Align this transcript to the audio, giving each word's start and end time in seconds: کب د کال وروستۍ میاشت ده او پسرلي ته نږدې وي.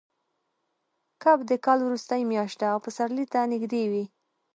کب 1.23 1.37
د 1.49 1.51
کال 1.65 1.79
وروستۍ 1.83 2.21
میاشت 2.31 2.55
ده 2.61 2.67
او 2.73 2.79
پسرلي 2.85 3.25
ته 3.33 3.39
نږدې 3.51 3.83
وي. 3.91 4.05